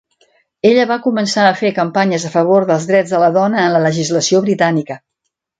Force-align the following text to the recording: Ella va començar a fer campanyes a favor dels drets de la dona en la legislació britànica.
Ella 0.69 0.85
va 0.91 0.95
començar 1.03 1.43
a 1.49 1.51
fer 1.59 1.71
campanyes 1.75 2.25
a 2.29 2.33
favor 2.37 2.67
dels 2.71 2.89
drets 2.93 3.13
de 3.17 3.23
la 3.25 3.31
dona 3.39 3.63
en 3.67 3.77
la 3.77 3.85
legislació 3.87 4.45
britànica. 4.49 5.03